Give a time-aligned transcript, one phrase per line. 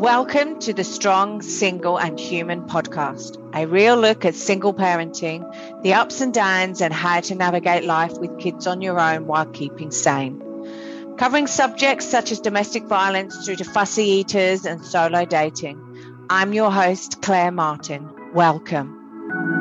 [0.00, 5.44] Welcome to the Strong, Single, and Human podcast, a real look at single parenting,
[5.82, 9.44] the ups and downs, and how to navigate life with kids on your own while
[9.44, 10.40] keeping sane.
[11.18, 15.78] Covering subjects such as domestic violence through to fussy eaters and solo dating.
[16.30, 18.08] I'm your host, Claire Martin.
[18.32, 19.59] Welcome.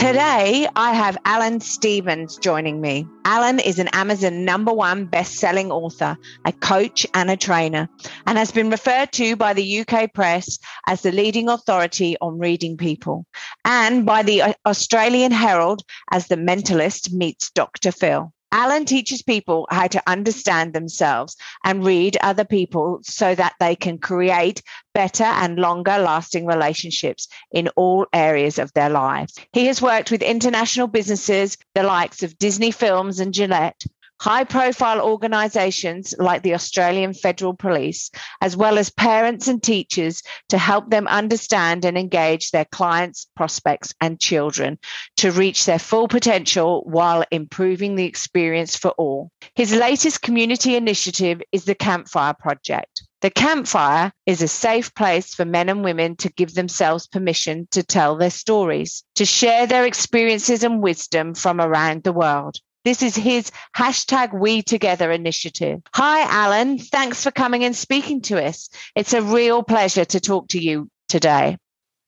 [0.00, 3.06] Today, I have Alan Stevens joining me.
[3.26, 6.16] Alan is an Amazon number one best-selling author,
[6.46, 7.86] a coach and a trainer,
[8.26, 12.78] and has been referred to by the UK press as the leading authority on reading
[12.78, 13.26] people,
[13.66, 17.92] and by the Australian Herald as the mentalist meets Dr.
[17.92, 18.32] Phil.
[18.52, 23.98] Alan teaches people how to understand themselves and read other people so that they can
[23.98, 29.38] create better and longer lasting relationships in all areas of their lives.
[29.52, 33.84] He has worked with international businesses, the likes of Disney Films and Gillette,
[34.20, 38.10] high profile organisations like the Australian Federal Police,
[38.42, 43.94] as well as parents and teachers to help them understand and engage their clients, prospects,
[43.98, 44.78] and children
[45.16, 49.30] to reach their full potential while improving the experience for all.
[49.54, 53.02] His latest community initiative is the Campfire Project.
[53.22, 57.82] The campfire is a safe place for men and women to give themselves permission to
[57.82, 62.56] tell their stories, to share their experiences and wisdom from around the world.
[62.82, 65.82] This is his hashtag We Together initiative.
[65.94, 66.78] Hi, Alan.
[66.78, 68.70] Thanks for coming and speaking to us.
[68.94, 71.58] It's a real pleasure to talk to you today.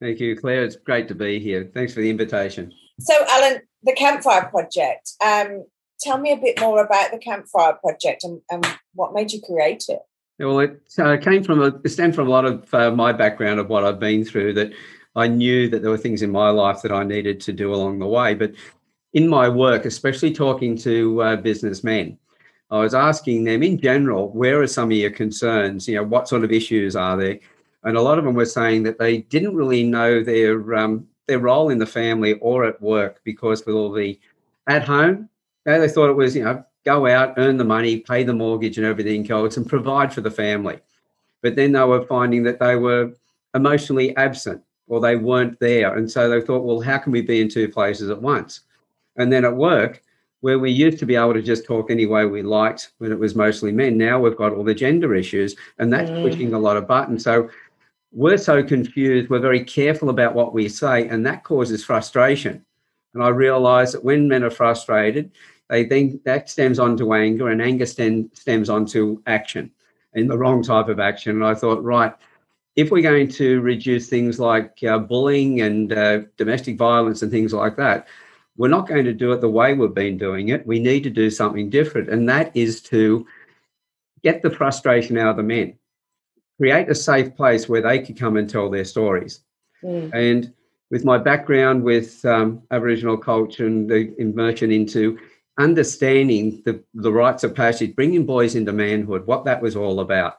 [0.01, 0.65] Thank you, Claire.
[0.65, 1.71] It's great to be here.
[1.75, 2.73] Thanks for the invitation.
[3.01, 5.13] So, Alan, the Campfire Project.
[5.23, 5.67] Um,
[6.01, 9.85] tell me a bit more about the Campfire Project and, and what made you create
[9.89, 10.01] it.
[10.39, 13.61] Well, it uh, came from a, it stemmed from a lot of uh, my background
[13.61, 14.55] of what I've been through.
[14.55, 14.73] That
[15.15, 17.99] I knew that there were things in my life that I needed to do along
[17.99, 18.53] the way, but
[19.15, 22.19] in my work, especially talking to uh, businessmen,
[22.71, 25.87] I was asking them in general, where are some of your concerns?
[25.87, 27.39] You know, what sort of issues are there?
[27.85, 31.39] And a lot of them were saying that they didn't really know their um, their
[31.39, 34.19] role in the family or at work because with all the
[34.69, 35.29] at home,
[35.67, 38.33] you know, they thought it was you know go out, earn the money, pay the
[38.33, 40.81] mortgage and everything else, and provide for the family.
[41.43, 43.13] But then they were finding that they were
[43.55, 47.43] emotionally absent or they weren't there, and so they thought, well, how can we be
[47.43, 48.61] in two places at once?
[49.17, 50.03] And then at work,
[50.41, 53.19] where we used to be able to just talk any way we liked when it
[53.19, 56.23] was mostly men, now we've got all the gender issues, and that's mm.
[56.23, 57.23] pushing a lot of buttons.
[57.23, 57.49] So
[58.13, 59.31] we're so confused.
[59.31, 62.65] We're very careful about what we say, and that causes frustration.
[63.15, 65.31] And I realize that when men are frustrated,
[65.69, 69.71] they then that stems onto anger, and anger stem, stems onto action,
[70.15, 71.37] in the wrong type of action.
[71.37, 72.13] And I thought, right,
[72.75, 77.53] if we're going to reduce things like uh, bullying and uh, domestic violence and things
[77.53, 78.09] like that,
[78.57, 80.67] we're not going to do it the way we've been doing it.
[80.67, 82.11] We need to do something different.
[82.11, 83.27] And that is to
[84.23, 85.75] get the frustration out of the men,
[86.59, 89.41] create a safe place where they can come and tell their stories.
[89.83, 90.13] Mm.
[90.13, 90.53] And
[90.91, 95.19] with my background with um, Aboriginal culture and the immersion into
[95.59, 100.35] understanding the, the rites of passage, bringing boys into manhood, what that was all about.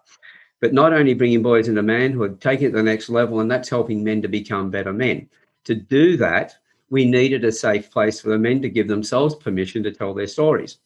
[0.61, 3.69] But not only bringing boys into manhood, taking it to the next level, and that's
[3.69, 5.27] helping men to become better men.
[5.65, 6.55] To do that,
[6.93, 10.27] we needed a safe place for the men to give themselves permission to tell their
[10.27, 10.77] stories.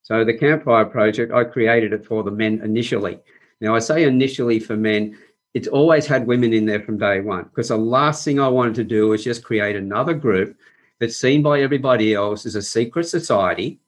[0.00, 3.18] So the Campfire Project, I created it for the men initially.
[3.60, 5.18] Now I say initially for men,
[5.52, 8.74] it's always had women in there from day one because the last thing I wanted
[8.76, 10.56] to do was just create another group
[10.98, 13.80] that's seen by everybody else as a secret society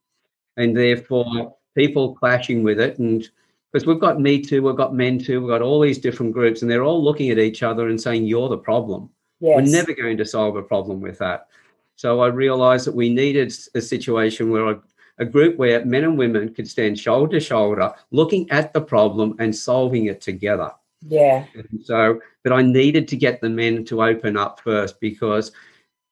[0.59, 3.31] and therefore people clashing with it and
[3.72, 6.61] because we've got me too we've got men too we've got all these different groups
[6.61, 9.11] and they're all looking at each other and saying you're the problem
[9.41, 9.57] Yes.
[9.57, 11.49] We're never going to solve a problem with that.
[11.97, 14.81] So I realized that we needed a situation where a,
[15.19, 19.35] a group where men and women could stand shoulder to shoulder, looking at the problem
[19.39, 20.71] and solving it together.
[21.09, 21.45] Yeah.
[21.55, 25.53] And so, but I needed to get the men to open up first because,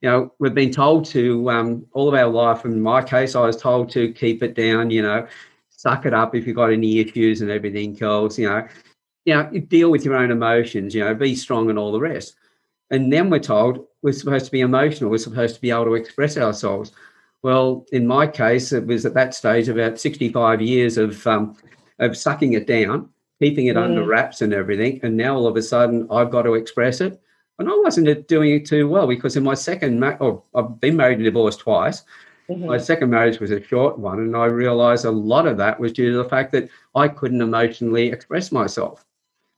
[0.00, 2.64] you know, we've been told to um, all of our life.
[2.64, 4.90] In my case, I was told to keep it down.
[4.90, 5.26] You know,
[5.70, 8.38] suck it up if you've got any issues and everything else.
[8.38, 8.68] You know,
[9.24, 10.94] you know, deal with your own emotions.
[10.94, 12.36] You know, be strong and all the rest.
[12.94, 15.94] And then we're told we're supposed to be emotional, we're supposed to be able to
[15.94, 16.92] express ourselves.
[17.42, 21.56] Well, in my case, it was at that stage about 65 years of, um,
[21.98, 23.08] of sucking it down,
[23.42, 23.82] keeping it mm.
[23.82, 25.00] under wraps and everything.
[25.02, 27.20] And now all of a sudden, I've got to express it.
[27.58, 30.96] And I wasn't doing it too well because in my second, ma- oh, I've been
[30.96, 32.04] married and divorced twice.
[32.48, 32.66] Mm-hmm.
[32.66, 35.92] My second marriage was a short one, and I realized a lot of that was
[35.92, 39.04] due to the fact that I couldn't emotionally express myself.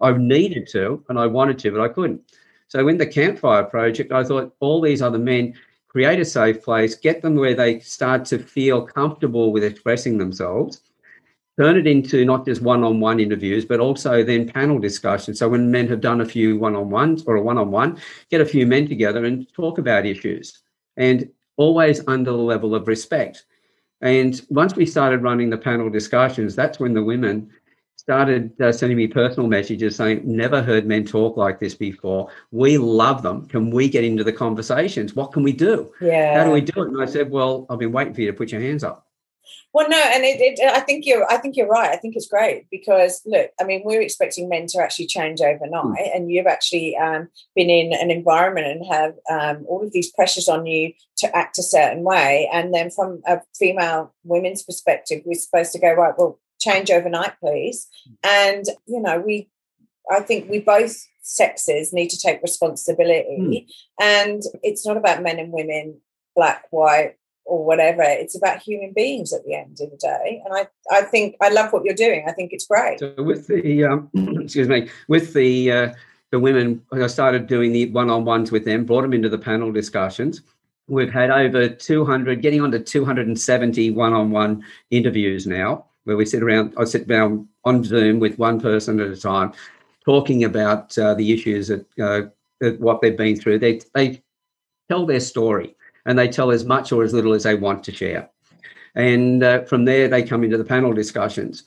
[0.00, 2.23] I needed to, and I wanted to, but I couldn't.
[2.68, 5.54] So in the campfire project, I thought all these other men
[5.88, 10.82] create a safe place, get them where they start to feel comfortable with expressing themselves,
[11.58, 15.38] turn it into not just one-on-one interviews, but also then panel discussions.
[15.38, 17.98] So when men have done a few one-on-ones or a one-on-one,
[18.30, 20.60] get a few men together and talk about issues,
[20.96, 23.46] and always under the level of respect.
[24.02, 27.50] And once we started running the panel discussions, that's when the women
[28.06, 32.31] started uh, sending me personal messages saying, Never heard men talk like this before.
[32.53, 33.49] We love them.
[33.49, 35.17] Can we get into the conversations?
[35.17, 35.93] What can we do?
[36.00, 36.38] Yeah.
[36.38, 36.88] How do we do it?
[36.88, 39.08] And I said, Well, I've been waiting for you to put your hands up.
[39.73, 41.31] Well, no, and it, it, I think you're.
[41.31, 41.91] I think you're right.
[41.91, 45.99] I think it's great because look, I mean, we're expecting men to actually change overnight,
[45.99, 46.17] mm.
[46.17, 50.49] and you've actually um, been in an environment and have um, all of these pressures
[50.49, 55.38] on you to act a certain way, and then from a female women's perspective, we're
[55.38, 56.14] supposed to go right.
[56.17, 57.88] Well, change overnight, please,
[58.23, 59.49] and you know, we.
[60.08, 63.67] I think we both sexes need to take responsibility, mm.
[64.00, 66.00] and it's not about men and women,
[66.37, 67.17] black, white,
[67.47, 68.03] or whatever.
[68.03, 70.43] It's about human beings at the end of the day.
[70.44, 72.25] And I, I think I love what you're doing.
[72.29, 72.99] I think it's great.
[72.99, 74.11] So with the um,
[74.41, 75.94] excuse me, with the uh,
[76.32, 80.43] the women, I started doing the one-on-ones with them, brought them into the panel discussions.
[80.88, 86.73] We've had over 200, getting on to 270 one-on-one interviews now, where we sit around.
[86.79, 89.53] I sit down on Zoom with one person at a time,
[90.05, 92.23] talking about uh, the issues that, uh,
[92.61, 93.58] that what they've been through.
[93.58, 94.23] They they
[94.88, 95.75] tell their story
[96.06, 98.31] and they tell as much or as little as they want to share.
[98.94, 101.64] And uh, from there, they come into the panel discussions.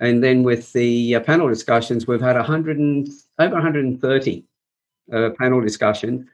[0.00, 4.44] And then with the uh, panel discussions, we've had 100 and, over 130
[5.12, 6.26] uh, panel discussions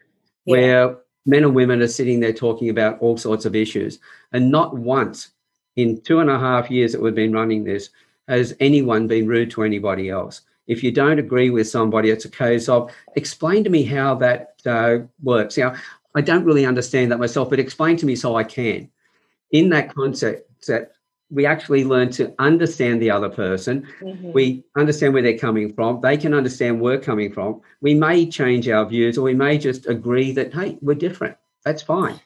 [0.47, 0.53] yeah.
[0.53, 0.97] where
[1.27, 3.99] men and women are sitting there talking about all sorts of issues.
[4.33, 5.33] And not once
[5.79, 7.91] in two and a half years that we've been running this
[8.27, 10.41] has anyone been rude to anybody else.
[10.67, 14.55] If you don't agree with somebody, it's a case of explain to me how that
[14.67, 15.57] uh, works.
[15.57, 15.77] Now,
[16.17, 18.91] I don't really understand that myself, but explain to me so I can.
[19.53, 20.93] In that concept, that
[21.31, 23.87] we actually learn to understand the other person.
[24.01, 24.33] Mm-hmm.
[24.33, 26.01] We understand where they're coming from.
[26.01, 27.61] They can understand where we're coming from.
[27.81, 31.37] We may change our views, or we may just agree that hey, we're different.
[31.65, 32.21] That's fine.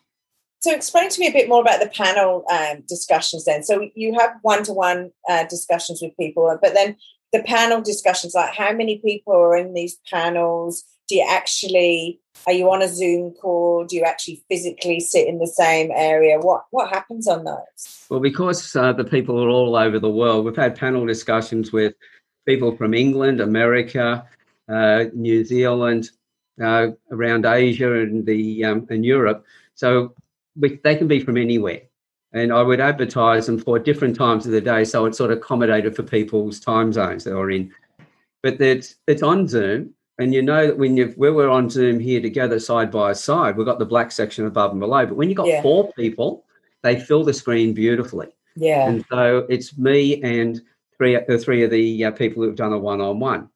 [0.63, 3.45] So, explain to me a bit more about the panel um, discussions.
[3.45, 6.97] Then, so you have one-to-one uh, discussions with people, but then
[7.33, 10.85] the panel discussions, like how many people are in these panels?
[11.09, 13.85] Do you actually are you on a Zoom call?
[13.85, 16.39] Do you actually physically sit in the same area?
[16.39, 18.07] What what happens on those?
[18.09, 21.95] Well, because uh, the people are all over the world, we've had panel discussions with
[22.47, 24.27] people from England, America,
[24.69, 26.11] uh, New Zealand,
[26.61, 29.45] uh, around Asia and the um, and Europe.
[29.75, 30.15] So
[30.57, 31.83] we, they can be from anywhere.
[32.33, 35.39] And I would advertise them for different times of the day, so it's sort of
[35.39, 37.71] accommodated for people's time zones they're in.
[38.43, 42.01] But it's it's on Zoom, and you know that when you where we're on Zoom
[42.01, 45.05] here together side by side, we've got the black section above and below.
[45.05, 45.61] But when you've got yeah.
[45.61, 46.45] four people,
[46.83, 48.29] they fill the screen beautifully.
[48.57, 48.89] Yeah.
[48.89, 50.63] And so it's me and
[50.97, 53.49] three the three of the uh, people who've done a one on one.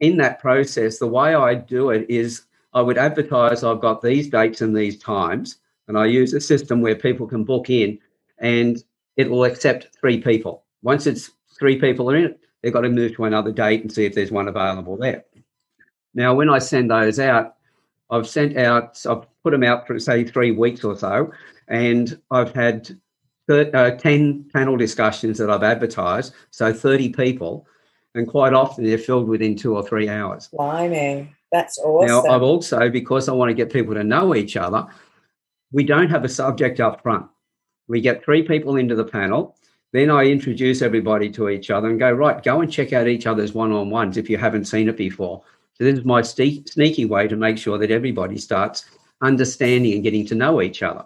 [0.00, 2.42] In that process, the way I do it is
[2.74, 6.80] I would advertise I've got these dates and these times, and I use a system
[6.80, 7.98] where people can book in,
[8.38, 8.82] and
[9.16, 10.64] it will accept three people.
[10.82, 13.92] Once it's three people are in it, they've got to move to another date and
[13.92, 15.24] see if there's one available there.
[16.14, 17.56] Now, when I send those out,
[18.10, 21.32] I've sent out, I've put them out for say three weeks or so,
[21.68, 22.90] and I've had
[23.48, 27.66] uh, 10 panel discussions that I've advertised, so 30 people,
[28.14, 30.48] and quite often they're filled within two or three hours.
[30.48, 32.08] Blimey, that's awesome.
[32.08, 34.86] Now, I've also, because I want to get people to know each other,
[35.72, 37.26] we don't have a subject up front.
[37.88, 39.56] We get three people into the panel.
[39.92, 43.26] Then I introduce everybody to each other and go, right, go and check out each
[43.26, 45.42] other's one on ones if you haven't seen it before.
[45.74, 48.86] So this is my sneaky way to make sure that everybody starts
[49.22, 51.04] understanding and getting to know each other.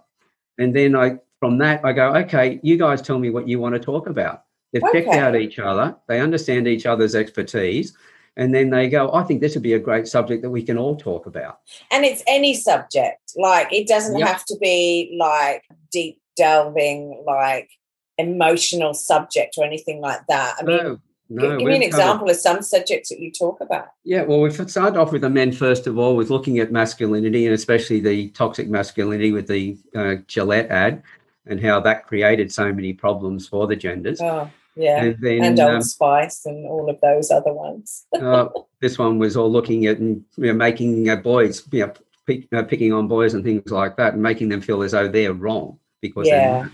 [0.58, 3.74] And then I, from that, I go, okay, you guys tell me what you want
[3.74, 4.44] to talk about.
[4.72, 5.04] They've okay.
[5.04, 7.96] checked out each other, they understand each other's expertise,
[8.36, 10.76] and then they go, I think this would be a great subject that we can
[10.76, 11.60] all talk about.
[11.90, 14.28] And it's any subject, like it doesn't yep.
[14.28, 17.70] have to be like deep delving, like
[18.18, 20.56] emotional subject or anything like that.
[20.58, 21.00] I mean, no.
[21.28, 23.88] No, Give me an example of some subjects that you talk about.
[24.04, 27.46] Yeah, well, we've started off with the men first of all, with looking at masculinity
[27.46, 31.02] and especially the toxic masculinity with the uh, Gillette ad
[31.46, 34.20] and how that created so many problems for the genders.
[34.20, 35.02] Oh, yeah.
[35.02, 38.06] And, then, and Old um, Spice and all of those other ones.
[38.20, 38.48] uh,
[38.80, 41.92] this one was all looking at and you know, making uh, boys, you know,
[42.26, 45.08] pick, uh, picking on boys and things like that and making them feel as though
[45.08, 46.68] they're wrong because yeah.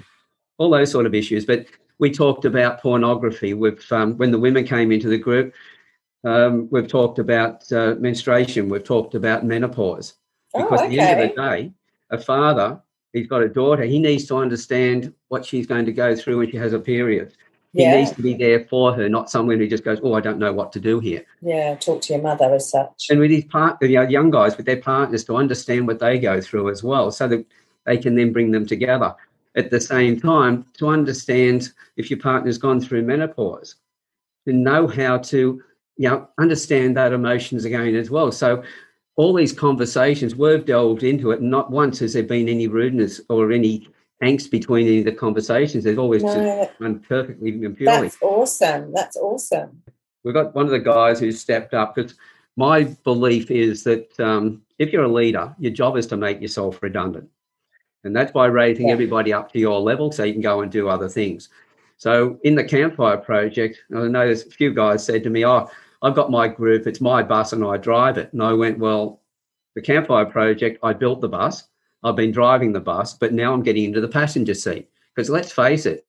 [0.59, 1.47] all those sort of issues.
[1.47, 1.67] But
[1.99, 3.55] we talked about pornography.
[3.55, 5.55] With um, when the women came into the group,
[6.25, 8.69] um, we've talked about uh, menstruation.
[8.69, 10.15] We've talked about menopause.
[10.55, 10.87] Oh, because okay.
[10.87, 11.73] at the end of the day,
[12.11, 12.81] a father,
[13.13, 13.85] he's got a daughter.
[13.85, 17.35] He needs to understand what she's going to go through when she has a period.
[17.73, 17.97] He Yeah.
[17.97, 20.52] needs to be there for her, not someone who just goes, "Oh, I don't know
[20.52, 21.75] what to do here." Yeah.
[21.76, 23.07] Talk to your mother as such.
[23.11, 26.19] And with his part, you know, young guys with their partners to understand what they
[26.19, 27.45] go through as well, so that
[27.87, 29.14] they can then bring them together.
[29.57, 33.76] At the same time, to understand if your partner's gone through menopause,
[34.47, 35.62] to know how to,
[35.97, 38.33] you know, understand that emotions again as well.
[38.33, 38.62] So
[39.17, 41.43] all these conversations, we've delved into it.
[41.43, 43.88] Not once has there been any rudeness or any
[44.23, 45.85] angst between any of the conversations.
[45.85, 48.09] There's always just No, run perfectly and purely.
[48.09, 48.93] that's awesome.
[48.93, 49.83] That's awesome.
[50.25, 52.14] We've got one of the guys who stepped up because
[52.57, 56.83] my belief is that um, if you're a leader, your job is to make yourself
[56.83, 57.29] redundant.
[58.05, 58.93] And that's by raising Yeah.
[58.95, 61.49] everybody up to your level so you can go and do other things.
[61.97, 65.69] So in the campfire project, I know there's a few guys said to me, Oh,
[66.02, 68.33] I've got my group, it's my bus and I drive it.
[68.33, 69.21] And I went, Well,
[69.75, 71.64] the campfire project, I built the bus,
[72.03, 74.89] I've been driving the bus, but now I'm getting into the passenger seat.
[75.15, 76.07] Because let's face it,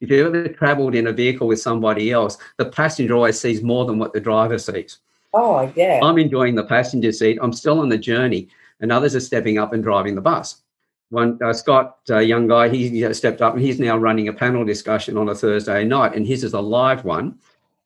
[0.00, 3.84] if you've ever traveled in a vehicle with somebody else, the passenger always sees more
[3.84, 4.98] than what the driver sees.
[5.32, 6.00] Oh, I yeah.
[6.02, 7.38] I'm enjoying the passenger seat.
[7.40, 8.48] I'm still on the journey,
[8.80, 10.62] and others are stepping up and driving the bus.
[11.10, 14.32] One uh, Scott, a young guy, he uh, stepped up and he's now running a
[14.32, 17.38] panel discussion on a Thursday night, and his is a live one,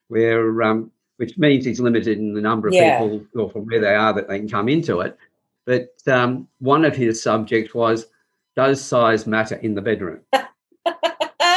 [0.09, 2.99] where um, which means he's limited in the number of Yeah.
[2.99, 5.17] people or from where they are that they can come into it.
[5.66, 8.06] But um, one of his subjects was,
[8.56, 10.21] does size matter in the bedroom?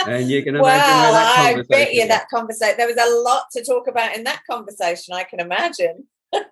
[0.08, 2.76] And you can imagine that I conversation bet you that conversation.
[2.78, 5.14] There was a lot to talk about in that conversation.
[5.14, 6.06] I can imagine.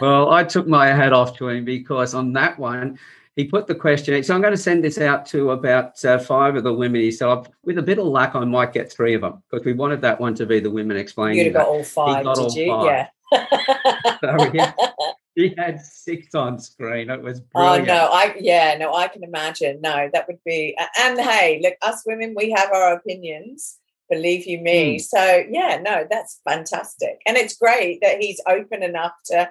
[0.00, 2.98] Well, I took my hat off to him because on that one,
[3.36, 4.22] he put the question.
[4.24, 7.00] So I'm going to send this out to about uh, five of the women.
[7.00, 9.72] He said, with a bit of luck, I might get three of them because we
[9.72, 11.38] wanted that one to be the women explaining.
[11.38, 12.66] You'd have got all five, did all you?
[12.66, 13.08] five.
[13.32, 14.18] Yeah.
[14.20, 14.72] So, yeah.
[15.36, 17.10] He had six on screen.
[17.10, 17.88] It was brilliant.
[17.88, 19.80] Oh no, I yeah, no, I can imagine.
[19.80, 24.60] No, that would be and hey, look, us women, we have our opinions, believe you
[24.60, 25.00] me.
[25.00, 27.20] So yeah, no, that's fantastic.
[27.26, 29.50] And it's great that he's open enough to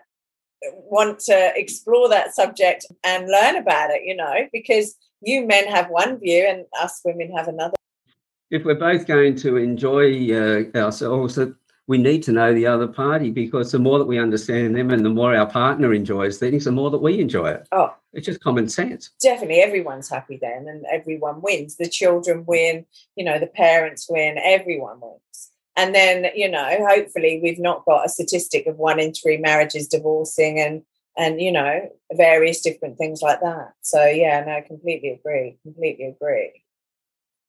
[0.72, 5.90] want to explore that subject and learn about it, you know, because you men have
[5.90, 7.74] one view and us women have another.
[8.52, 11.40] If we're both going to enjoy uh, ourselves,
[11.88, 15.06] we need to know the other party because the more that we understand them and
[15.06, 17.68] the more our partner enjoys things, the more that we enjoy it.
[17.72, 19.10] Oh, It's just common sense.
[19.22, 21.75] definitely everyone's happy then and everyone wins.
[21.75, 22.86] The children win,
[23.16, 25.52] you know, the parents win, everyone wins.
[25.75, 29.88] And then, you know, hopefully we've not got a statistic of one in three marriages
[29.88, 30.84] divorcing and
[31.16, 33.74] and you know, various different things like that.
[33.82, 35.58] So yeah, no, completely agree.
[35.63, 36.63] Completely agree.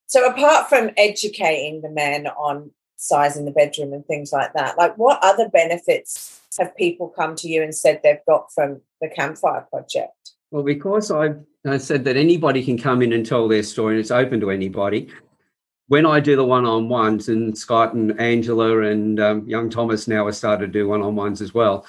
[0.07, 4.79] So apart from educating the men on size in the bedroom and things like that,
[4.79, 9.09] like what other benefits have people come to you and said they've got from the
[9.09, 10.33] campfire project?
[10.51, 11.35] Well, because I,
[11.67, 14.51] I said that anybody can come in and tell their story, and it's open to
[14.51, 15.09] anybody.
[15.89, 20.37] When I do the one-on-ones, and Scott and Angela and um, young Thomas now have
[20.37, 21.87] started to do one-on-ones as well,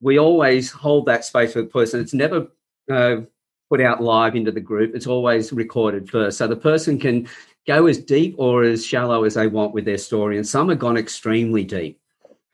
[0.00, 2.00] we always hold that space for the person.
[2.00, 2.48] It's never
[2.90, 3.22] uh,
[3.70, 4.94] put out live into the group.
[4.94, 7.26] It's always recorded first, so the person can
[7.66, 10.36] go as deep or as shallow as they want with their story.
[10.36, 12.00] And some have gone extremely deep.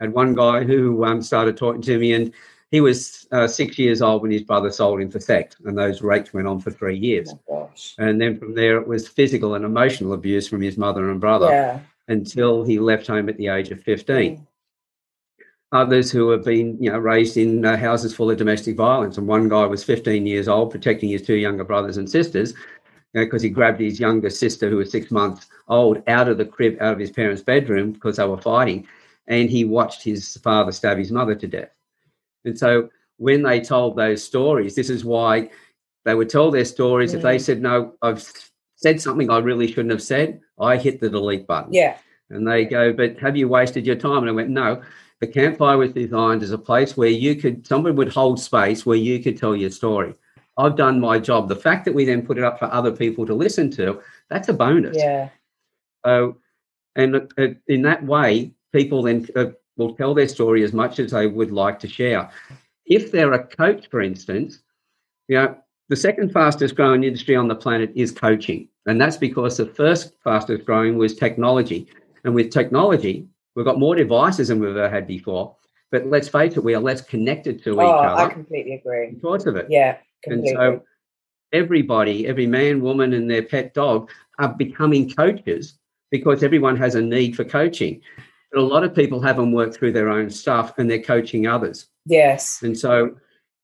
[0.01, 2.33] had one guy who um, started talking to me, and
[2.71, 6.03] he was uh, six years old when his brother sold him for theft, and those
[6.03, 7.33] rapes went on for three years.
[7.51, 7.71] Oh.
[7.99, 11.47] And then from there, it was physical and emotional abuse from his mother and brother
[11.49, 11.81] Yeah.
[12.09, 14.37] until he left home at the age of 15.
[14.37, 14.47] Mm.
[15.71, 19.19] Others who have been, you know, raised in uh, houses full of domestic violence.
[19.19, 22.55] And one guy was 15 years old, protecting his two younger brothers and sisters,
[23.15, 26.77] because he grabbed his younger sister, who was six months old, out of the crib,
[26.81, 28.87] out of his parents' bedroom because they were fighting,
[29.27, 31.71] and he watched his father stab his mother to death.
[32.45, 35.51] And so when they told those stories, this is why
[36.05, 37.15] they would tell their stories.
[37.15, 37.41] If they Mm.
[37.41, 38.25] said, No, I've
[38.77, 41.73] said something I really shouldn't have said, I hit the delete button.
[41.73, 41.99] Yeah.
[42.31, 44.19] And they go, But have you wasted your time?
[44.19, 44.83] And I went, No.
[45.21, 48.97] The campfire was designed as a place where you could, someone would hold space where
[48.97, 50.15] you could tell your story.
[50.59, 51.49] I've done my job.
[51.49, 54.49] The fact that we then put it up for other people to listen to, that's
[54.49, 54.97] a bonus.
[54.99, 55.29] Yeah.
[56.05, 56.37] So,
[56.97, 59.47] and uh, in that way, people then uh,
[59.77, 62.29] will tell their story as much as they would like to share.
[62.87, 64.59] If they're a coach, for instance,
[65.29, 65.57] you know,
[65.89, 68.69] the second fastest growing industry on the planet is coaching.
[68.87, 71.87] And that's because the first fastest growing was technology.
[72.25, 75.55] And with technology, we've got more devices than we've ever had before.
[75.91, 78.23] But let's face it, we are less connected to Oh, each other.
[78.23, 79.13] I completely agree.
[79.13, 79.67] because of it.
[79.71, 79.99] Yeah.
[80.27, 80.83] And so
[81.53, 85.79] everybody, every man, woman, and their pet dog are becoming coaches
[86.11, 88.01] because everyone has a need for coaching.
[88.53, 91.87] But a lot of people haven't worked through their own stuff and they're coaching others.
[92.07, 92.63] yes.
[92.63, 93.17] And so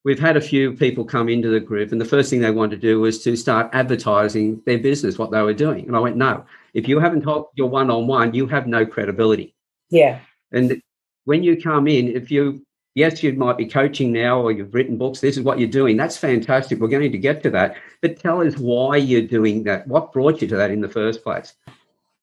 [0.03, 2.79] we've had a few people come into the group, and the first thing they wanted
[2.79, 5.87] to do was to start advertising their business, what they were doing.
[5.87, 6.45] And I went, no,
[6.75, 9.55] If you haven't taught your one on one, you have no credibility.
[9.89, 10.19] Yeah.
[10.51, 10.81] And
[11.23, 12.65] when you come in, if you,
[12.95, 15.97] yes, you might be coaching now or you've written books, this is what you're doing.
[15.97, 16.79] That's fantastic.
[16.79, 17.75] We're going to get to that.
[18.01, 19.87] But tell us why you're doing that.
[19.87, 21.53] What brought you to that in the first place?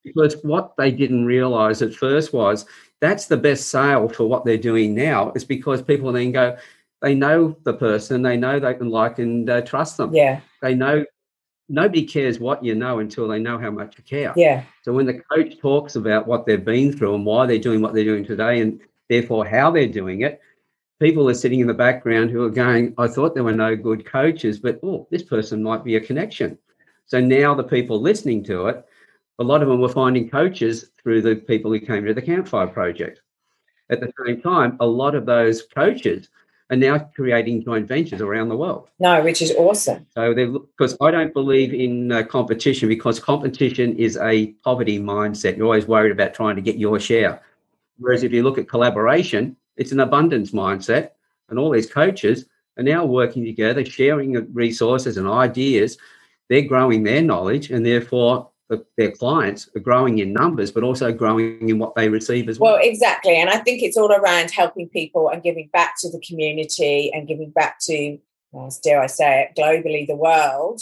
[0.03, 2.65] Because what they didn't realize at first was
[3.01, 6.57] that's the best sale for what they're doing now, is because people then go,
[7.03, 10.15] they know the person, they know they can like and uh, trust them.
[10.15, 10.41] Yeah.
[10.61, 11.05] They know
[11.69, 14.33] nobody cares what you know until they know how much you care.
[14.37, 14.65] Yeah.
[14.83, 17.95] So when the coach talks about what they've been through and why they're doing what
[17.95, 20.41] they're doing today and therefore how they're doing it,
[21.03, 24.07] people are sitting in the background who are going, I thought there were no good
[24.07, 26.57] coaches, but oh, this person might be a connection.
[27.07, 28.85] So now the people listening to it,
[29.41, 32.69] a lot of them were finding coaches through the people who came to the Campfire
[32.69, 33.21] Project.
[33.91, 36.29] At the same time, a lot of those coaches
[36.71, 38.89] are now creating joint ventures around the world.
[39.01, 40.07] No, which is awesome.
[40.15, 45.57] So they because I don't believe in uh, competition because competition is a poverty mindset.
[45.57, 47.43] You're always worried about trying to get your share.
[47.99, 51.11] Whereas if you look at collaboration, it's an abundance mindset,
[51.49, 52.47] and all these coaches
[52.79, 55.99] are now working together, sharing resources and ideas.
[56.49, 58.51] They're growing their knowledge, and therefore
[58.97, 62.75] their clients are growing in numbers, but also growing in what they receive as well.
[62.75, 63.37] Well, exactly.
[63.37, 67.29] And I think it's all around helping people and giving back to the community and
[67.29, 68.19] giving back to,
[68.51, 70.81] well, dare I say it, globally, the world.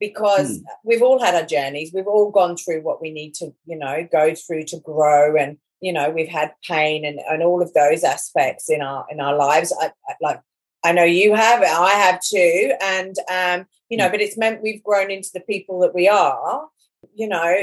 [0.00, 0.62] Because mm.
[0.84, 4.06] we've all had our journeys, we've all gone through what we need to, you know,
[4.12, 8.04] go through to grow, and you know, we've had pain and, and all of those
[8.04, 9.72] aspects in our in our lives.
[9.80, 10.40] I, I, like
[10.84, 14.12] I know you have, I have too, and um, you know, mm.
[14.12, 16.68] but it's meant we've grown into the people that we are
[17.14, 17.54] you know,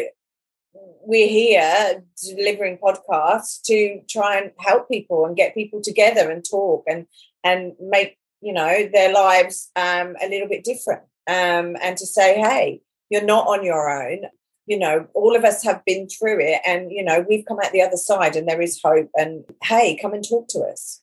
[0.73, 6.83] we're here delivering podcasts to try and help people and get people together and talk
[6.87, 7.05] and
[7.43, 12.37] and make you know their lives um, a little bit different um, and to say
[12.37, 14.25] hey you're not on your own
[14.65, 17.71] you know all of us have been through it and you know we've come out
[17.71, 21.01] the other side and there is hope and hey come and talk to us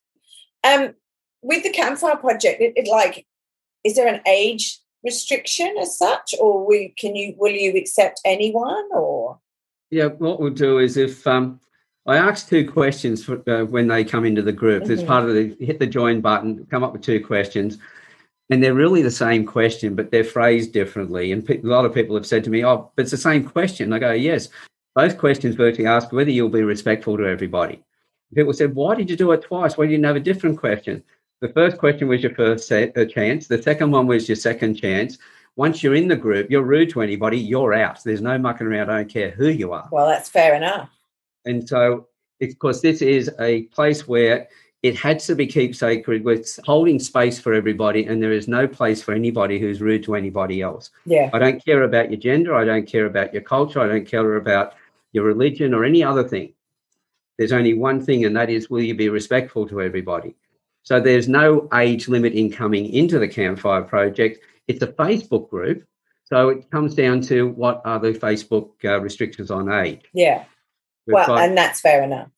[0.64, 0.94] um
[1.42, 3.27] with the campfire project it, it like
[3.85, 8.88] is there an age restriction as such, or we can you will you accept anyone
[8.92, 9.38] or?
[9.90, 11.61] Yeah, what we'll do is if um,
[12.07, 14.85] I ask two questions for, uh, when they come into the group.
[14.85, 14.92] Mm-hmm.
[14.92, 17.79] As part of the hit the join button, come up with two questions,
[18.50, 21.33] and they're really the same question, but they're phrased differently.
[21.33, 23.44] And pe- a lot of people have said to me, "Oh, but it's the same
[23.44, 24.48] question." I go, "Yes."
[24.94, 27.83] Both questions virtually ask whether you'll be respectful to everybody.
[28.35, 29.78] People said, "Why did you do it twice?
[29.78, 31.02] Why didn't you have a different question?"
[31.40, 33.48] The first question was your first set, uh, chance.
[33.48, 35.18] The second one was your second chance.
[35.57, 37.98] Once you're in the group, you're rude to anybody, you're out.
[38.05, 38.90] There's no mucking around.
[38.90, 39.88] I don't care who you are.
[39.90, 40.88] Well, that's fair enough.
[41.44, 42.07] And so,
[42.38, 44.48] because this is a place where
[44.83, 48.66] it had to be kept sacred with holding space for everybody, and there is no
[48.66, 50.90] place for anybody who's rude to anybody else.
[51.07, 51.31] Yeah.
[51.33, 52.57] I don't care about your gender.
[52.57, 53.81] I don't care about your culture.
[53.81, 54.75] I don't care about
[55.12, 56.53] your religion or any other thing.
[57.38, 60.35] There's only one thing, and that is will you be respectful to everybody?
[60.83, 64.45] So there's no age limit in coming into the Campfire Project.
[64.66, 65.85] It's a Facebook group.
[66.25, 70.03] So it comes down to what are the Facebook uh, restrictions on age.
[70.12, 70.45] Yeah.
[71.07, 72.29] We've well, got, and that's fair enough.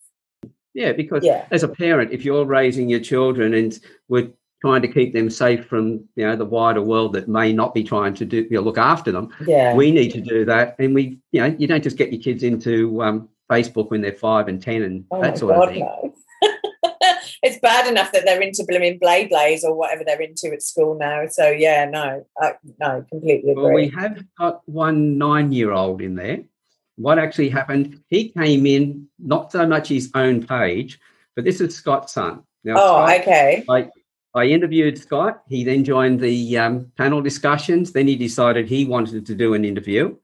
[0.74, 1.46] Yeah, because yeah.
[1.50, 5.66] as a parent, if you're raising your children and we're trying to keep them safe
[5.66, 8.60] from you know the wider world that may not be trying to do you know,
[8.60, 10.74] look after them, yeah, we need to do that.
[10.78, 14.12] And we, you know, you don't just get your kids into um, Facebook when they're
[14.12, 15.80] five and ten and oh that sort God, of thing.
[15.80, 16.14] No
[17.42, 20.96] it's bad enough that they're into blooming blade blaze or whatever they're into at school
[20.96, 21.26] now.
[21.28, 23.62] So yeah, no, I, no, completely agree.
[23.62, 26.44] Well, we have got one nine-year-old in there.
[26.96, 28.00] What actually happened?
[28.08, 31.00] He came in not so much his own page,
[31.34, 32.42] but this is Scott's son.
[32.62, 33.64] Now, oh, Scott, okay.
[33.68, 33.90] I,
[34.34, 35.42] I interviewed Scott.
[35.48, 37.92] He then joined the um, panel discussions.
[37.92, 40.16] Then he decided he wanted to do an interview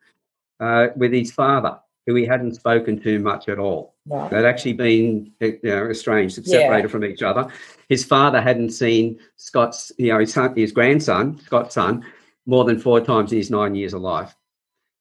[0.61, 3.95] uh, with his father who he hadn't spoken to much at all.
[4.07, 4.29] Wow.
[4.29, 6.91] They'd actually been you know, estranged, separated yeah.
[6.91, 7.49] from each other.
[7.89, 12.05] His father hadn't seen Scott's, you know, his, son, his grandson, Scott's son,
[12.47, 14.35] more than four times in his nine years of life.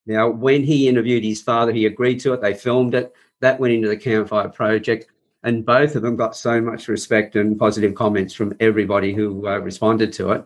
[0.09, 2.41] Now, when he interviewed his father, he agreed to it.
[2.41, 3.13] They filmed it.
[3.41, 5.05] That went into the Campfire Project.
[5.43, 9.59] And both of them got so much respect and positive comments from everybody who uh,
[9.59, 10.45] responded to it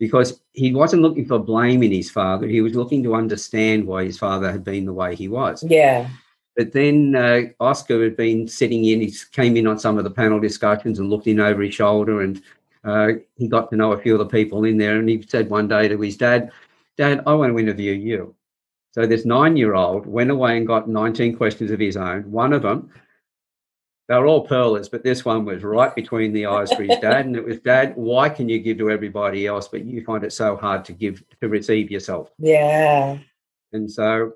[0.00, 2.48] because he wasn't looking for blame in his father.
[2.48, 5.62] He was looking to understand why his father had been the way he was.
[5.62, 6.08] Yeah.
[6.56, 10.10] But then uh, Oscar had been sitting in, he came in on some of the
[10.10, 12.42] panel discussions and looked in over his shoulder and
[12.82, 14.98] uh, he got to know a few of the people in there.
[14.98, 16.50] And he said one day to his dad,
[16.96, 18.34] Dad, I want to interview you.
[18.92, 22.30] So this nine year old went away and got 19 questions of his own.
[22.30, 22.90] One of them
[24.08, 27.26] they were all pearlers, but this one was right between the eyes for his dad.
[27.26, 30.32] And it was, Dad, why can you give to everybody else, but you find it
[30.32, 32.30] so hard to give, to receive yourself?
[32.38, 33.18] Yeah.
[33.72, 34.32] And so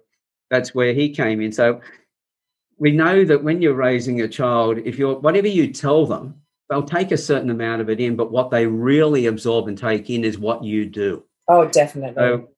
[0.50, 1.52] that's where he came in.
[1.52, 1.80] So
[2.76, 6.34] we know that when you're raising a child, if you're whatever you tell them,
[6.68, 10.10] they'll take a certain amount of it in, but what they really absorb and take
[10.10, 11.24] in is what you do.
[11.48, 12.14] Oh, definitely.
[12.16, 12.48] So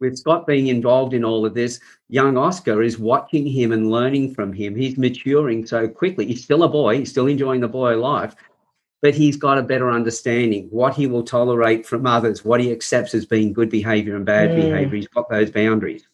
[0.00, 4.34] with Scott being involved in all of this, young Oscar is watching him and learning
[4.34, 4.74] from him.
[4.74, 6.26] He's maturing so quickly.
[6.26, 8.34] He's still a boy, he's still enjoying the boy life,
[9.02, 13.14] but he's got a better understanding what he will tolerate from others, what he accepts
[13.14, 14.56] as being good behavior and bad mm.
[14.56, 14.96] behavior.
[14.96, 16.06] He's got those boundaries.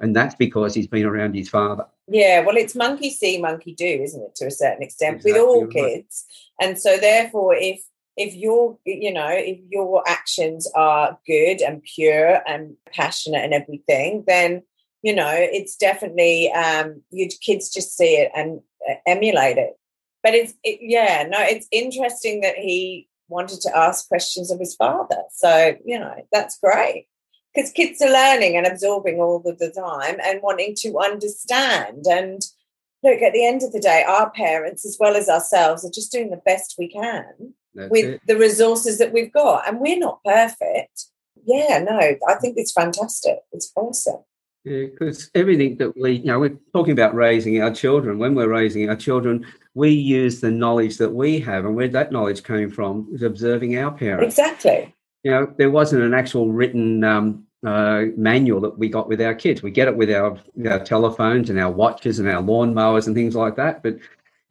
[0.00, 1.86] And that's because he's been around his father.
[2.08, 5.42] Yeah, well, it's monkey see, monkey do, isn't it, to a certain extent, exactly with
[5.42, 6.26] all kids.
[6.60, 7.80] And so, therefore, if
[8.16, 14.24] if your you know if your actions are good and pure and passionate and everything
[14.26, 14.62] then
[15.02, 19.78] you know it's definitely um your kids just see it and uh, emulate it.
[20.22, 24.74] But it's it, yeah no it's interesting that he wanted to ask questions of his
[24.74, 25.22] father.
[25.32, 27.06] So you know that's great.
[27.54, 32.06] Because kids are learning and absorbing all of the time and wanting to understand.
[32.08, 32.40] And
[33.02, 36.12] look at the end of the day our parents as well as ourselves are just
[36.12, 38.20] doing the best we can that's with it.
[38.26, 39.68] the resources that we've got.
[39.68, 41.06] And we're not perfect.
[41.44, 43.38] Yeah, no, I think it's fantastic.
[43.52, 44.22] It's awesome.
[44.64, 48.18] Yeah, because everything that we, you know, we're talking about raising our children.
[48.18, 52.12] When we're raising our children, we use the knowledge that we have, and where that
[52.12, 54.38] knowledge came from is observing our parents.
[54.38, 54.94] Exactly.
[55.24, 59.34] You know, there wasn't an actual written um, uh, manual that we got with our
[59.34, 59.62] kids.
[59.62, 63.34] We get it with our, our telephones and our watches and our lawnmowers and things
[63.34, 63.82] like that.
[63.82, 63.98] But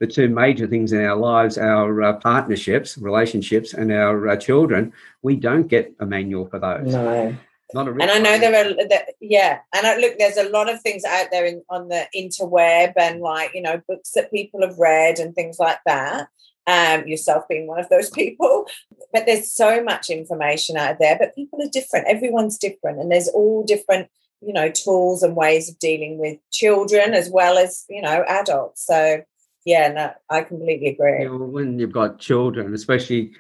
[0.02, 4.92] the two major things in our lives, our uh, partnerships, relationships, and our uh, children,
[5.22, 6.92] we don't get a manual for those.
[6.92, 7.38] No.
[7.76, 9.60] Not a and I know there are, that, yeah.
[9.74, 13.22] And I, look, there's a lot of things out there in, on the interweb and
[13.22, 16.28] like, you know, books that people have read and things like that.
[16.66, 18.66] Um, yourself being one of those people.
[19.14, 22.08] But there's so much information out there, but people are different.
[22.08, 23.00] Everyone's different.
[23.00, 24.10] And there's all different,
[24.42, 28.84] you know, tools and ways of dealing with children as well as, you know, adults.
[28.84, 29.24] So,
[29.66, 31.24] yeah, no, I completely agree.
[31.24, 33.32] You know, when you've got children, especially,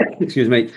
[0.20, 0.70] excuse me,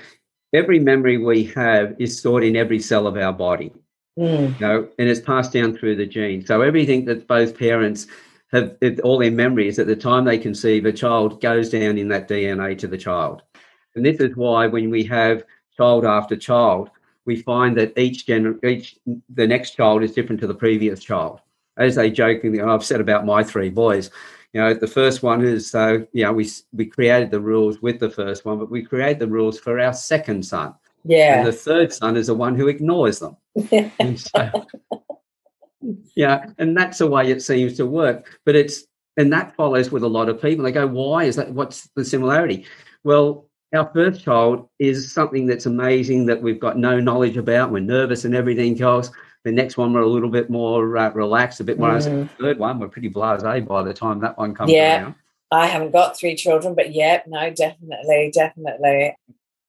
[0.53, 3.71] every memory we have is stored in every cell of our body.
[4.19, 4.59] Mm.
[4.59, 6.47] You know, and it's passed down through the genes.
[6.47, 8.07] So everything that both parents
[8.51, 12.27] have, all their memories at the time they conceive a child goes down in that
[12.27, 13.41] DNA to the child.
[13.95, 15.43] And this is why when we have
[15.77, 16.89] child after child,
[17.25, 18.97] we find that each gener- each
[19.33, 21.39] the next child is different to the previous child.
[21.77, 24.09] As they jokingly, I've said about my three boys,
[24.53, 27.99] you know, the first one is, uh, you know, we we created the rules with
[27.99, 30.73] the first one, but we create the rules for our second son.
[31.05, 31.39] Yeah.
[31.39, 33.37] And the third son is the one who ignores them.
[33.99, 34.67] and so,
[36.15, 38.39] yeah, and that's the way it seems to work.
[38.45, 38.85] But it's
[39.17, 40.65] and that follows with a lot of people.
[40.65, 41.53] They go, "Why is that?
[41.53, 42.65] What's the similarity?"
[43.03, 47.71] Well, our first child is something that's amazing that we've got no knowledge about.
[47.71, 49.11] We're nervous and everything else.
[49.43, 51.89] The next one we're a little bit more uh, relaxed, a bit more.
[51.91, 52.29] Mm.
[52.39, 55.01] third one we're pretty blasé by the time that one comes yeah.
[55.01, 55.15] around.
[55.51, 59.15] I haven't got three children, but yeah, no, definitely, definitely.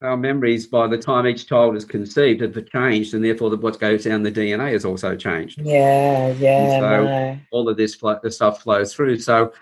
[0.01, 3.79] Our memories by the time each child is conceived have changed, and therefore the, what
[3.81, 5.61] goes down the DNA has also changed.
[5.61, 6.59] Yeah, yeah.
[6.59, 7.39] And so no.
[7.51, 9.19] all of this the stuff flows through.
[9.19, 9.53] So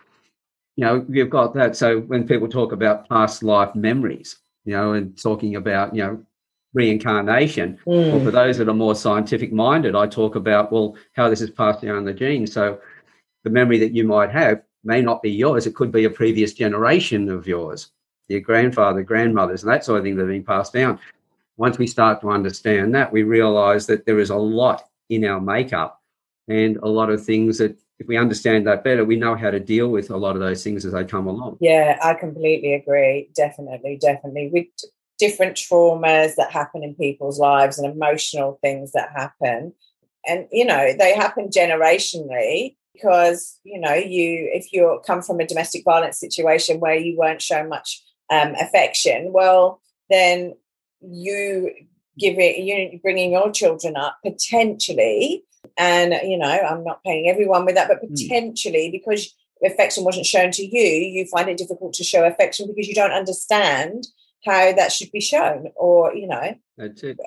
[0.77, 1.77] you know you've got that.
[1.77, 6.25] So when people talk about past life memories, you know, and talking about you know
[6.73, 7.79] reincarnation.
[7.87, 8.13] Mm.
[8.13, 11.51] Well, for those that are more scientific minded, I talk about, well, how this is
[11.51, 12.53] passed down the genes.
[12.53, 12.79] So
[13.45, 15.67] the memory that you might have may not be yours.
[15.67, 17.91] It could be a previous generation of yours,
[18.29, 20.99] your grandfather, grandmothers, and that sort of thing that have been passed down.
[21.57, 25.41] Once we start to understand that, we realize that there is a lot in our
[25.41, 26.01] makeup
[26.49, 29.61] and a lot of things that if we understand that better, we know how to
[29.61, 31.59] deal with a lot of those things as they come along.
[31.61, 33.29] Yeah, I completely agree.
[33.35, 34.49] Definitely, definitely.
[34.51, 34.73] We
[35.21, 39.73] different traumas that happen in people's lives and emotional things that happen.
[40.27, 45.47] And, you know, they happen generationally because, you know, you, if you come from a
[45.47, 50.55] domestic violence situation where you weren't shown much um, affection, well, then
[51.01, 51.71] you
[52.19, 55.45] give it, you bringing your children up potentially.
[55.77, 58.15] And, you know, I'm not paying everyone with that, but hmm.
[58.15, 58.93] potentially mm.
[58.93, 62.95] because affection wasn't shown to you, you find it difficult to show affection because you
[62.95, 64.07] don't understand
[64.45, 66.55] how that should be shown, or you know,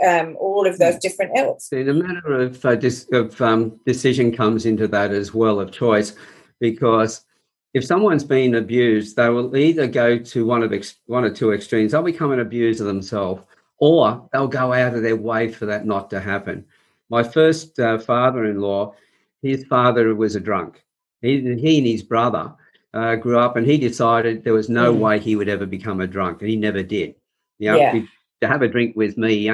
[0.07, 1.69] um, all of those different else.
[1.69, 5.71] See, the matter of uh, dis- of um, decision comes into that as well of
[5.71, 6.15] choice,
[6.59, 7.25] because
[7.73, 11.51] if someone's been abused, they will either go to one of ex- one or two
[11.51, 11.91] extremes.
[11.91, 13.43] They'll become an abuser themselves,
[13.77, 16.65] or they'll go out of their way for that not to happen.
[17.09, 18.95] My first uh, father-in-law,
[19.41, 20.83] his father was a drunk.
[21.21, 22.53] He, he and his brother
[22.93, 24.99] uh, grew up and he decided there was no mm.
[24.99, 27.15] way he would ever become a drunk, and he never did.
[27.59, 28.01] You know, yeah.
[28.41, 29.49] to have a drink with me,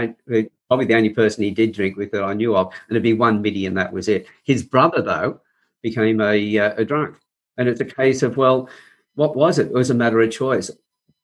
[0.69, 3.13] probably the only person he did drink with that I knew of, and it'd be
[3.13, 4.28] one middy, and that was it.
[4.43, 5.41] His brother, though,
[5.82, 7.17] became a, uh, a drunk.
[7.58, 8.69] And it's a case of, well,
[9.15, 9.67] what was it?
[9.67, 10.71] It was a matter of choice.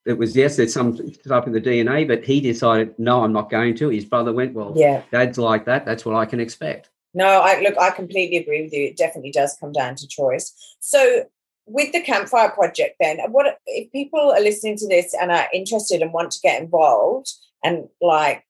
[0.05, 3.49] It was, yes, there's some stuff in the DNA, but he decided, no, I'm not
[3.49, 3.89] going to.
[3.89, 5.01] His brother went, well, Yeah.
[5.11, 5.85] dad's like that.
[5.85, 6.89] That's what I can expect.
[7.13, 8.87] No, I look, I completely agree with you.
[8.87, 10.53] It definitely does come down to choice.
[10.81, 11.23] So,
[11.65, 16.01] with the campfire project, then, what if people are listening to this and are interested
[16.01, 17.31] and want to get involved?
[17.63, 18.45] And like,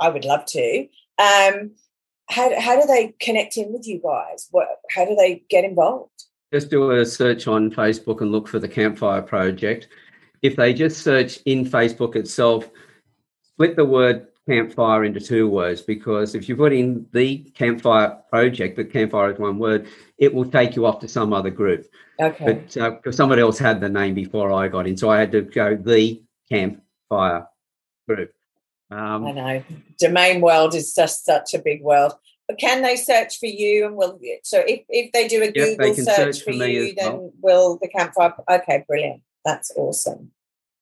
[0.00, 0.88] I- would love to.
[1.18, 1.72] Um,
[2.30, 4.48] how how do they connect in with you guys?
[4.50, 6.24] What how do they get involved?
[6.52, 9.88] Just do a search on Facebook and look for the Campfire Project.
[10.40, 12.70] If they just search in Facebook itself,
[13.42, 18.76] split the word campfire into two words because if you put in the Campfire Project,
[18.76, 21.86] but campfire is one word, it will take you off to some other group.
[22.20, 22.44] Okay.
[22.44, 25.42] But because somebody else had the name before I got in, so I had to
[25.42, 27.46] go the Campfire
[28.08, 28.32] Group.
[28.90, 29.62] I Um, know
[29.98, 32.14] domain world is just such a big world.
[32.48, 35.78] But can they search for you and will so if, if they do a Yep,
[35.78, 37.32] Google search, search for for you, as then well.
[37.42, 39.20] will the campfire okay, brilliant.
[39.44, 40.30] That's awesome.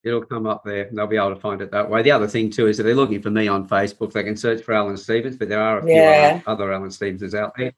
[0.06, 2.00] It'll come up there and they'll be able to find it that way.
[2.02, 4.62] The other thing too is if they're looking for me on Facebook, they can search
[4.62, 6.40] for Alan Stevens, but there are a few Yeah.
[6.46, 7.72] other, other Alan Stevens out there.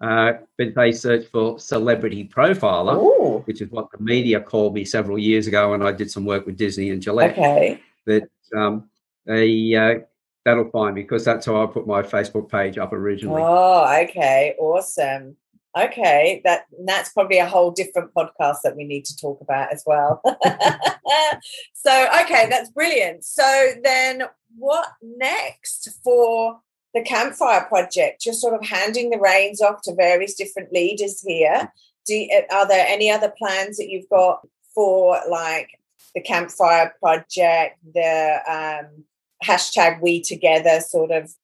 [0.00, 4.84] Uh, but they search for celebrity profiler, Ooh, which is what the media called me
[4.84, 7.32] several years ago when I did some work with Disney and Gillette.
[7.32, 7.80] okay.
[8.06, 8.88] That um,
[9.26, 10.00] they uh,
[10.44, 13.42] that'll find me because that's how I put my Facebook page up originally.
[13.44, 15.36] Oh, okay, awesome.
[15.76, 19.84] Okay, that that's probably a whole different podcast that we need to talk about as
[19.86, 20.22] well.
[21.74, 23.24] so, okay, that's brilliant.
[23.24, 24.22] So then,
[24.56, 26.60] what next for
[26.94, 28.24] the Campfire Project?
[28.24, 31.70] You're sort of handing the reins off to various different leaders here.
[32.06, 35.68] Do are there any other plans that you've got for like
[36.14, 39.04] the Campfire Project, the um,
[39.44, 41.34] hashtag We Together sort of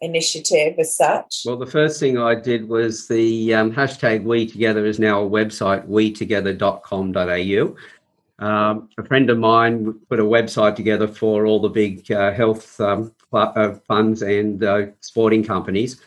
[0.00, 1.42] initiative as such?
[1.44, 5.28] Well, the first thing I did was the um, hashtag We Together is now a
[5.28, 7.76] website, wetogether.com.au.
[8.44, 12.80] Um, a friend of mine put a website together for all the big uh, health
[12.80, 16.00] um, uh, funds and uh, sporting companies,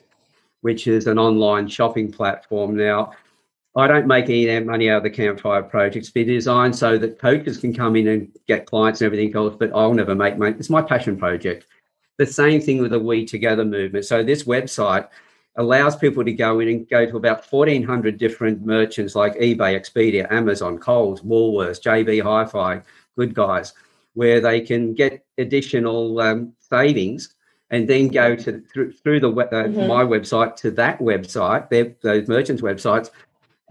[0.62, 2.76] which is an online shopping platform.
[2.76, 3.14] Now,
[3.76, 6.12] I don't make any money out of the Campfire projects.
[6.16, 9.72] It's designed so that coaches can come in and get clients and everything else, but
[9.74, 10.56] I'll never make money.
[10.58, 11.66] It's my passion project.
[12.24, 14.06] The same thing with the We Together movement.
[14.06, 15.10] So this website
[15.58, 20.32] allows people to go in and go to about 1,400 different merchants like eBay, Expedia,
[20.32, 22.82] Amazon, Coles, Woolworths, JB Hi-Fi,
[23.18, 23.74] Good Guys,
[24.14, 27.36] where they can get additional um, savings
[27.72, 29.88] and then go to through, through the uh, Mhm.
[29.90, 33.10] my website to that website, their, those merchants' websites,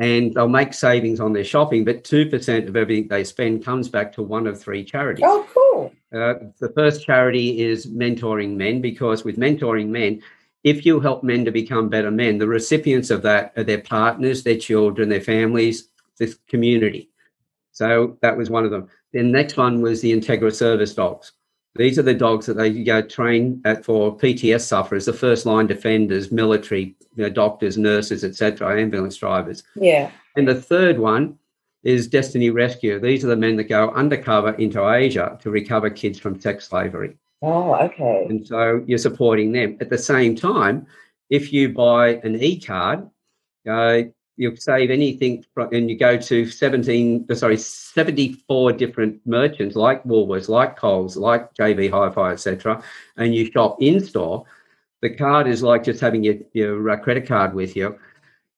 [0.03, 1.85] and they'll make savings on their shopping.
[1.85, 5.25] But two percent of everything they spend comes back to one of three charities.
[5.27, 5.93] Oh, cool.
[6.13, 10.21] Uh, the first charity is mentoring men because with mentoring men,
[10.65, 14.43] if you help men to become better men, the recipients of that are their partners,
[14.43, 15.89] their children, their families,
[16.19, 17.09] this community.
[17.71, 18.89] So that was one of them.
[19.13, 21.33] The next one was the Integra service dogs.
[21.75, 25.67] These are the dogs that they go train at for PTS sufferers, the first line
[25.67, 29.63] defenders, military, you know, doctors, nurses, etc., ambulance drivers.
[29.75, 30.11] Yeah.
[30.37, 31.39] And the third one
[31.83, 33.01] is Destiny Rescue.
[33.01, 37.17] These are the men that go undercover into Asia to recover kids from sex slavery.
[37.41, 38.27] Oh, okay.
[38.29, 39.79] And so you're supporting them.
[39.81, 40.87] At the same time,
[41.31, 43.09] if you buy an e card,
[43.69, 44.03] uh,
[44.37, 50.03] you'll save anything from, and you go to 17, uh, sorry, 74 different merchants like
[50.05, 52.83] Woolworths, like Coles, like JB Hi Fi, etc.,
[53.17, 54.45] and you shop in store.
[55.01, 57.99] The card is like just having your, your uh, credit card with you.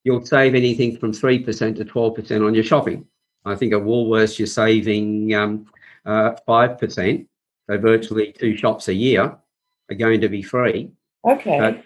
[0.04, 3.06] You'll save anything from 3% to 12% on your shopping.
[3.46, 5.66] I think at Woolworths, you're saving um,
[6.04, 7.26] uh, 5%.
[7.68, 9.36] So virtually two shops a year
[9.90, 10.90] are going to be free.
[11.24, 11.82] Okay.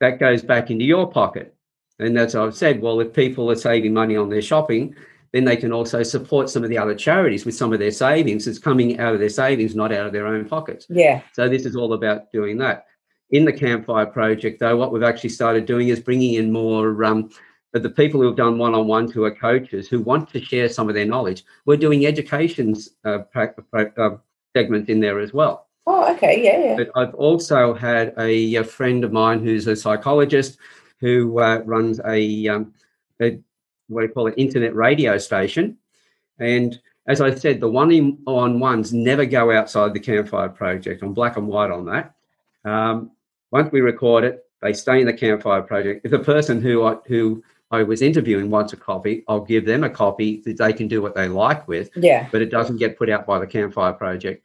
[0.00, 1.53] That goes back into your pocket.
[1.98, 2.80] And that's what I've said.
[2.80, 4.94] Well, if people are saving money on their shopping,
[5.32, 8.46] then they can also support some of the other charities with some of their savings.
[8.46, 10.86] It's coming out of their savings, not out of their own pockets.
[10.88, 11.22] yeah.
[11.32, 12.86] So this is all about doing that.
[13.30, 17.30] In the Campfire Project, though, what we've actually started doing is bringing in more um,
[17.74, 20.88] of the people who have done one-on-one who are coaches who want to share some
[20.88, 21.44] of their knowledge.
[21.66, 24.10] We're doing educations uh, uh,
[24.54, 25.66] segments in there as well.
[25.86, 26.42] Oh, okay.
[26.42, 26.76] Yeah, yeah.
[26.76, 30.58] But I've also had a, a friend of mine who's a psychologist
[31.00, 32.72] who uh, runs a, um,
[33.20, 33.38] a
[33.88, 35.76] what do you call it internet radio station,
[36.38, 41.02] and as I said, the one on ones never go outside the Campfire Project.
[41.02, 42.14] I'm black and white on that.
[42.64, 43.10] Um,
[43.50, 46.00] once we record it, they stay in the Campfire Project.
[46.04, 49.84] If the person who I, who I was interviewing wants a copy, I'll give them
[49.84, 52.26] a copy that they can do what they like with Yeah.
[52.32, 54.42] but it doesn't get put out by the Campfire Project.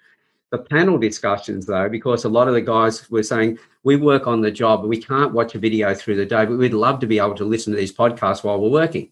[0.52, 4.42] The panel discussions, though, because a lot of the guys were saying, we work on
[4.42, 7.20] the job, we can't watch a video through the day, but we'd love to be
[7.20, 9.12] able to listen to these podcasts while we're working.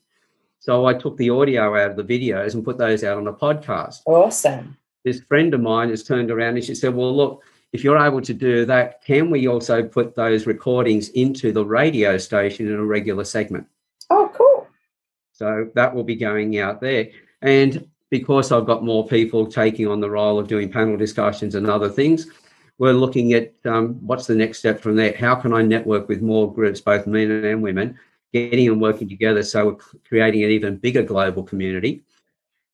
[0.60, 3.34] So I took the audio out of the videos and put those out on a
[3.34, 4.02] podcast.
[4.06, 4.76] Awesome.
[5.06, 8.22] This friend of mine has turned around and she said, Well, look, if you're able
[8.22, 12.84] to do that, can we also put those recordings into the radio station in a
[12.84, 13.68] regular segment?
[14.10, 14.68] Oh, cool.
[15.34, 17.10] So that will be going out there.
[17.42, 21.68] And because I've got more people taking on the role of doing panel discussions and
[21.68, 22.28] other things,
[22.78, 25.16] we're looking at um, what's the next step from there.
[25.18, 27.98] How can I network with more groups, both men and women,
[28.34, 32.04] getting and working together so we're creating an even bigger global community?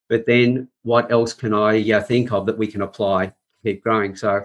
[0.08, 4.14] But then what else can I uh, think of that we can apply, keep growing?
[4.14, 4.44] So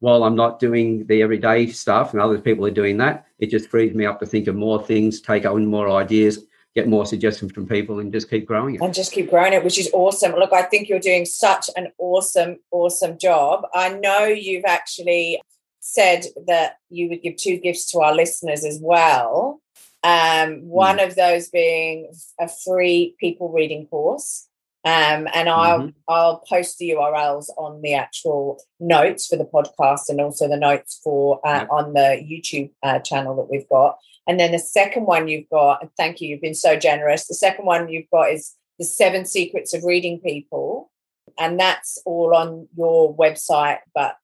[0.00, 3.70] while I'm not doing the everyday stuff and other people are doing that, it just
[3.70, 6.44] frees me up to think of more things, take on more ideas,
[6.76, 8.82] get more suggestions from people and just keep growing it.
[8.82, 10.32] And just keep growing it, which is awesome.
[10.32, 13.66] Look, I think you're doing such an awesome, awesome job.
[13.74, 15.40] I know you've actually
[15.80, 19.60] said that you would give two gifts to our listeners as well.
[20.04, 21.06] Um, one mm.
[21.06, 24.46] of those being a free people reading course.
[24.84, 25.88] Um, and I'll mm-hmm.
[26.06, 31.00] I'll post the URLs on the actual notes for the podcast and also the notes
[31.02, 31.68] for uh, yep.
[31.72, 33.98] on the YouTube uh, channel that we've got.
[34.26, 37.26] And then the second one you've got, and thank you, you've been so generous.
[37.26, 40.90] The second one you've got is the seven secrets of reading people.
[41.38, 44.16] And that's all on your website, but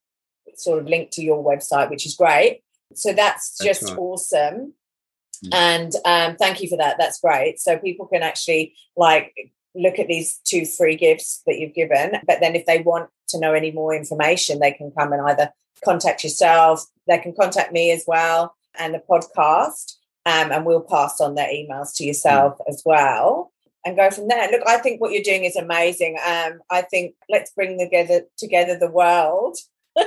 [0.54, 2.62] sort of linked to your website, which is great.
[2.94, 3.98] So that's, that's just right.
[3.98, 4.74] awesome.
[5.44, 5.54] Mm.
[5.54, 6.96] And um, thank you for that.
[6.98, 7.60] That's great.
[7.60, 9.32] So people can actually like
[9.74, 12.18] look at these two free gifts that you've given.
[12.26, 15.50] But then if they want to know any more information, they can come and either
[15.84, 19.96] contact yourself, they can contact me as well and the podcast.
[20.24, 22.68] Um, and we'll pass on their emails to yourself mm.
[22.68, 23.52] as well
[23.84, 24.50] and go from there.
[24.50, 26.18] Look, I think what you're doing is amazing.
[26.24, 29.56] Um, I think let's bring together together the world.
[29.96, 30.06] um,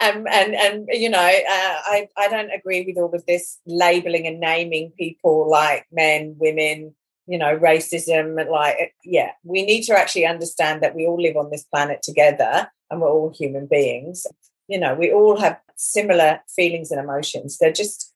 [0.00, 4.40] and and you know, uh, I I don't agree with all of this labeling and
[4.40, 6.94] naming people like men, women,
[7.26, 8.48] you know, racism.
[8.50, 12.70] Like, yeah, we need to actually understand that we all live on this planet together,
[12.90, 14.26] and we're all human beings.
[14.66, 17.56] You know, we all have similar feelings and emotions.
[17.58, 18.12] They're just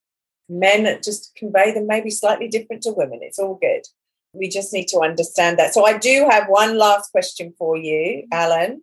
[0.48, 3.20] men just convey them maybe slightly different to women.
[3.22, 3.82] It's all good.
[4.34, 5.72] We just need to understand that.
[5.72, 8.82] So I do have one last question for you, Alan.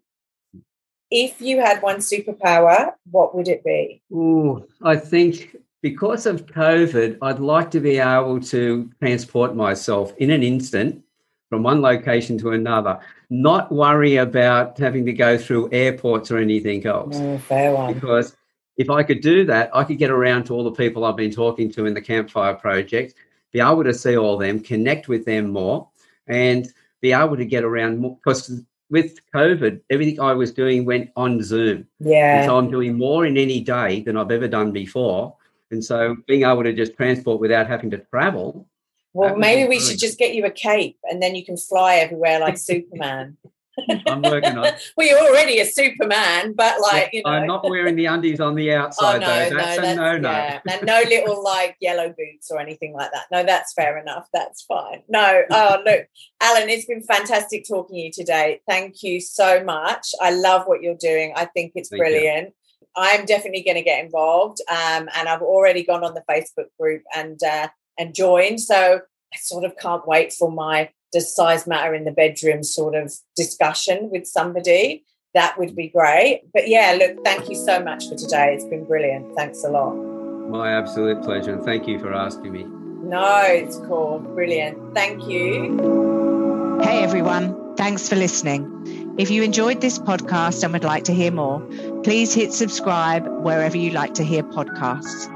[1.12, 4.02] If you had one superpower, what would it be?
[4.14, 10.30] Oh, I think because of COVID, I'd like to be able to transport myself in
[10.30, 11.04] an instant
[11.50, 13.00] from one location to another,
[13.32, 17.18] not worry about having to go through airports or anything else.
[17.18, 17.96] Oh, fair one.
[17.96, 18.36] Because
[18.80, 21.32] if I could do that, I could get around to all the people I've been
[21.32, 23.14] talking to in the Campfire Project,
[23.52, 25.90] be able to see all them, connect with them more,
[26.28, 26.66] and
[27.02, 28.18] be able to get around more.
[28.24, 31.88] Because with COVID, everything I was doing went on Zoom.
[32.00, 32.38] Yeah.
[32.38, 35.36] And so I'm doing more in any day than I've ever done before.
[35.72, 38.66] And so being able to just transport without having to travel.
[39.12, 42.40] Well, maybe we should just get you a cape and then you can fly everywhere
[42.40, 43.36] like Superman.
[44.08, 44.74] I'm working on.
[44.96, 48.56] well, you're already a Superman, but like you know, I'm not wearing the undies on
[48.56, 49.56] the outside oh, no, though.
[49.56, 50.32] That's no, a no, no.
[50.32, 50.60] Yeah.
[50.70, 53.26] and no little like yellow boots or anything like that.
[53.32, 54.28] No, that's fair enough.
[54.34, 55.04] That's fine.
[55.08, 56.08] No, oh look,
[56.42, 58.62] Alan, it's been fantastic talking to you today.
[58.68, 60.14] Thank you so much.
[60.22, 61.34] I love what you're doing.
[61.36, 62.48] I think it's Thank brilliant.
[62.48, 62.54] You.
[62.96, 67.04] I'm definitely going to get involved, um, and I've already gone on the Facebook group
[67.16, 68.62] and uh, and joined.
[68.62, 69.00] So
[69.34, 73.14] I sort of can't wait for my does size matter in the bedroom sort of
[73.36, 76.42] discussion with somebody, that would be great.
[76.54, 78.54] But yeah, look, thank you so much for today.
[78.54, 79.36] It's been brilliant.
[79.36, 79.94] Thanks a lot.
[79.94, 81.54] My absolute pleasure.
[81.54, 82.64] And thank you for asking me.
[82.64, 84.20] No, it's cool.
[84.20, 84.94] Brilliant.
[84.94, 86.80] Thank you.
[86.82, 87.76] Hey, everyone.
[87.76, 89.16] Thanks for listening.
[89.18, 91.62] If you enjoyed this podcast and would like to hear more,
[92.04, 95.36] please hit subscribe wherever you like to hear podcasts.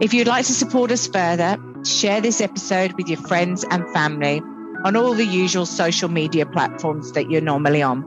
[0.00, 4.42] If you'd like to support us further, share this episode with your friends and family
[4.86, 8.04] on all the usual social media platforms that you're normally on.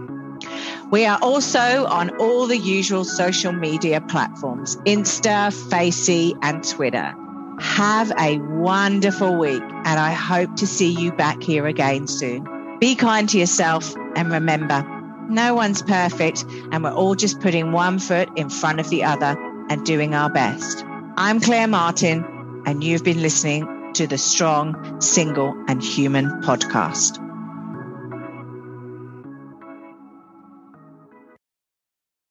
[0.91, 7.15] We are also on all the usual social media platforms Insta, Facey, and Twitter.
[7.61, 12.79] Have a wonderful week, and I hope to see you back here again soon.
[12.79, 14.83] Be kind to yourself, and remember,
[15.29, 19.37] no one's perfect, and we're all just putting one foot in front of the other
[19.69, 20.83] and doing our best.
[21.17, 22.25] I'm Claire Martin,
[22.65, 27.28] and you've been listening to the Strong, Single, and Human podcast.